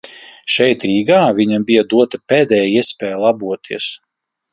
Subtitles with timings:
[0.51, 3.91] Šeit Rīgā viņam bija dota pēdējā iespēja laboties.